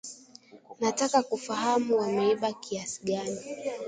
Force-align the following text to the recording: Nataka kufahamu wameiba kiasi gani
Nataka 0.79 1.21
kufahamu 1.23 1.97
wameiba 1.97 2.53
kiasi 2.53 3.05
gani 3.05 3.39